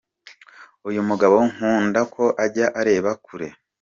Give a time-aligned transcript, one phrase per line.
[0.89, 3.47] Uyu mugabo nkunda ko ajya areba kure.